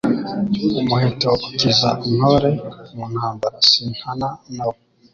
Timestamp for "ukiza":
1.47-1.89